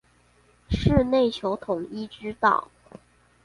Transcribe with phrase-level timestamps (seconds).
[0.71, 2.71] 是內求統一之道